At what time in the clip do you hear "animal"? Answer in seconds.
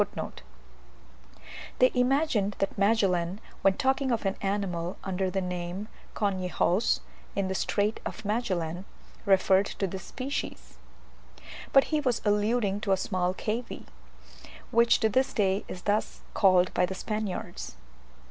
4.41-4.97